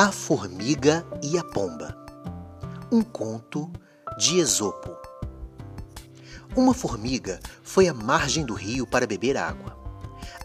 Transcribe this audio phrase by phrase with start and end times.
[0.00, 1.92] A Formiga e a Pomba.
[2.92, 3.68] Um conto
[4.16, 4.96] de Esopo.
[6.56, 9.76] Uma formiga foi à margem do rio para beber água.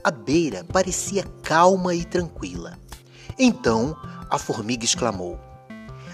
[0.03, 2.79] A beira parecia calma e tranquila.
[3.37, 3.95] Então
[4.27, 5.39] a formiga exclamou: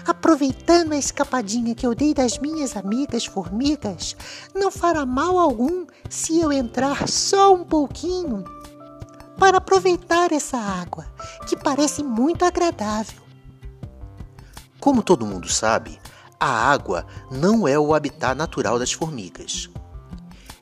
[0.06, 4.14] Aproveitando a escapadinha que eu dei das minhas amigas formigas,
[4.54, 8.44] não fará mal algum se eu entrar só um pouquinho
[9.38, 11.06] para aproveitar essa água,
[11.48, 13.29] que parece muito agradável.
[14.80, 16.00] Como todo mundo sabe,
[16.38, 19.68] a água não é o habitat natural das formigas.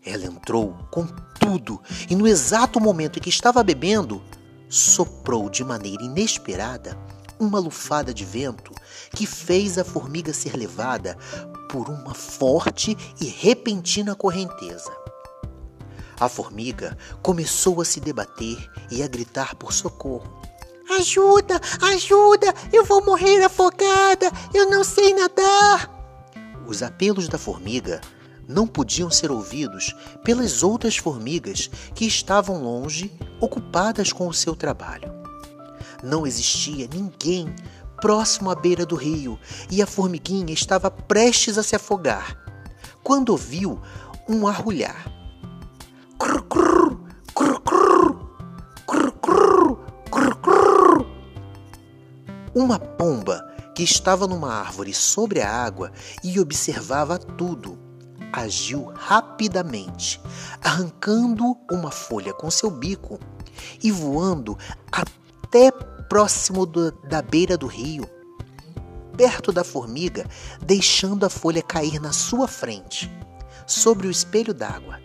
[0.05, 1.07] Ela entrou com
[1.39, 4.21] tudo e, no exato momento em que estava bebendo,
[4.69, 6.99] soprou de maneira inesperada
[7.39, 8.73] uma lufada de vento
[9.15, 11.17] que fez a formiga ser levada
[11.71, 14.91] por uma forte e repentina correnteza.
[16.19, 18.59] A formiga começou a se debater
[18.91, 20.39] e a gritar por socorro.
[20.99, 24.08] Ajuda, ajuda, eu vou morrer afogada,
[24.55, 25.91] eu não sei nadar.
[26.67, 28.01] Os apelos da formiga
[28.49, 35.13] não podiam ser ouvidos pelas outras formigas que estavam longe, ocupadas com o seu trabalho.
[36.03, 37.55] Não existia ninguém
[38.01, 39.39] próximo à beira do rio
[39.71, 42.39] e a formiguinha estava prestes a se afogar,
[43.03, 43.81] quando ouviu
[44.29, 45.13] um arrulhar.
[52.55, 55.93] Uma pomba que estava numa árvore sobre a água
[56.25, 57.79] e observava tudo
[58.33, 60.21] agiu rapidamente,
[60.61, 63.21] arrancando uma folha com seu bico
[63.81, 64.59] e voando
[64.91, 65.71] até
[66.09, 68.05] próximo do, da beira do rio,
[69.17, 70.27] perto da formiga,
[70.61, 73.09] deixando a folha cair na sua frente,
[73.65, 75.01] sobre o espelho d'água.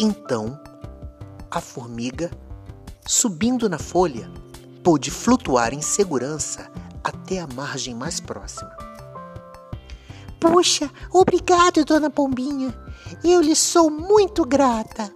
[0.00, 0.58] Então,
[1.50, 2.30] a formiga,
[3.06, 4.30] subindo na folha,
[4.82, 6.70] pôde flutuar em segurança
[7.26, 8.70] até a margem mais próxima.
[10.38, 12.72] Puxa, obrigado, dona Pombinha.
[13.24, 15.12] Eu lhe sou muito grata.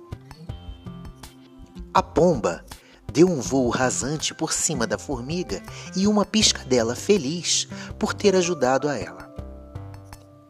[1.94, 2.64] A pomba
[3.12, 5.62] deu um voo rasante por cima da formiga
[5.94, 9.32] e uma piscadela feliz por ter ajudado a ela.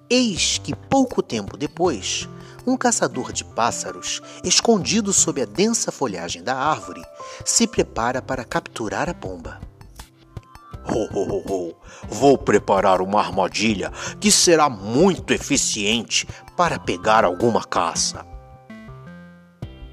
[0.08, 2.26] Eis que pouco tempo depois,
[2.66, 7.02] um caçador de pássaros, escondido sob a densa folhagem da árvore,
[7.44, 9.69] se prepara para capturar a pomba.
[12.08, 18.26] Vou preparar uma armadilha que será muito eficiente para pegar alguma caça.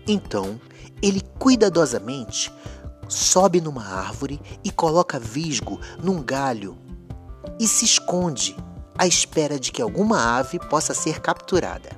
[0.07, 0.59] Então,
[1.01, 2.51] ele cuidadosamente
[3.07, 6.77] sobe numa árvore e coloca visgo num galho
[7.59, 8.55] e se esconde
[8.97, 11.89] à espera de que alguma ave possa ser capturada.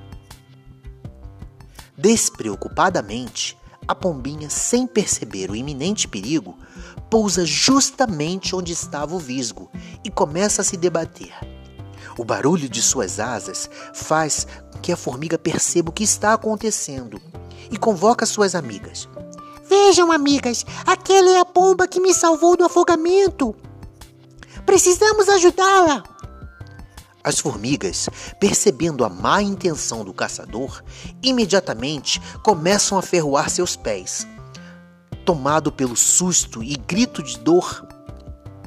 [1.98, 3.58] Despreocupadamente,
[3.88, 6.58] a pombinha, sem perceber o iminente perigo,
[7.10, 9.70] pousa justamente onde estava o visgo
[10.04, 11.34] e começa a se debater.
[12.18, 14.46] O barulho de suas asas faz
[14.82, 17.20] que a formiga perceba o que está acontecendo
[17.72, 19.08] e convoca suas amigas.
[19.68, 23.56] Vejam, amigas, aquela é a pomba que me salvou do afogamento.
[24.66, 26.04] Precisamos ajudá-la.
[27.24, 28.10] As formigas,
[28.40, 30.82] percebendo a má intenção do caçador,
[31.22, 34.26] imediatamente começam a ferroar seus pés.
[35.26, 37.88] Tomado pelo susto e grito de dor,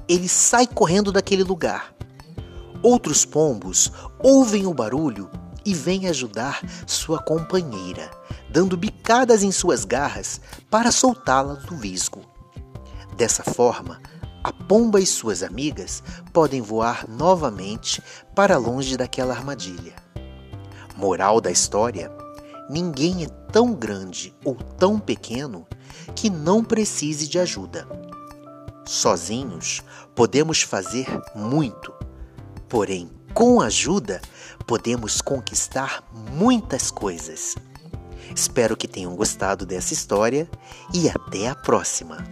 [0.08, 1.94] ele sai correndo daquele lugar.
[2.82, 5.30] Outros pombos ouvem o barulho
[5.64, 8.10] e vêm ajudar sua companheira,
[8.50, 12.20] dando bicadas em suas garras para soltá-la do visgo.
[13.16, 14.00] Dessa forma,
[14.42, 18.02] a pomba e suas amigas podem voar novamente
[18.34, 19.94] para longe daquela armadilha.
[20.96, 22.10] Moral da história:
[22.68, 25.66] ninguém é tão grande ou tão pequeno
[26.14, 27.86] que não precise de ajuda.
[28.84, 29.82] Sozinhos
[30.14, 31.92] podemos fazer muito,
[32.68, 34.20] porém, com ajuda,
[34.66, 37.54] podemos conquistar muitas coisas.
[38.34, 40.50] Espero que tenham gostado dessa história
[40.92, 42.24] e até a próxima!